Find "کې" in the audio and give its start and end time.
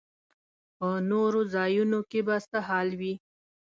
2.09-2.19